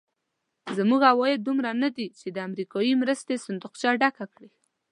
زموږ 0.77 1.01
عواید 1.11 1.39
دومره 1.43 1.69
ندي 1.83 2.07
چې 2.19 2.27
د 2.31 2.37
امریکایي 2.47 2.93
مرستې 3.01 3.35
صندوقچه 3.45 3.89
ډکه 4.01 4.25
کړي. 4.33 4.49